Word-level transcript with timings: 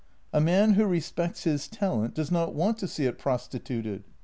"A 0.33 0.41
man 0.41 0.73
who 0.73 0.87
respects 0.87 1.43
his 1.43 1.67
talent 1.67 2.15
does 2.15 2.31
not 2.31 2.55
want 2.55 2.79
to 2.79 2.87
see 2.87 3.05
it 3.05 3.19
prostituted. 3.19 4.03